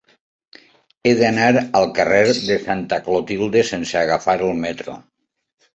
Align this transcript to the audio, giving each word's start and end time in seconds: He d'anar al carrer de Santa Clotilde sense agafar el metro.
He 1.09 1.11
d'anar 1.19 1.49
al 1.81 1.85
carrer 1.99 2.23
de 2.49 2.57
Santa 2.65 3.01
Clotilde 3.11 3.65
sense 3.73 4.05
agafar 4.05 4.41
el 4.49 4.61
metro. 4.67 5.03